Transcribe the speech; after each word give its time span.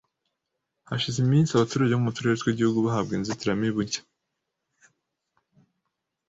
Hashize 0.89 1.17
iminsi 1.25 1.51
abaturage 1.53 1.93
bo 1.93 2.03
mu 2.05 2.11
turere 2.15 2.35
tw’igihugu 2.41 2.79
bahabwa 2.85 3.11
inzitiramibu 3.15 3.81
nshya 3.85 4.01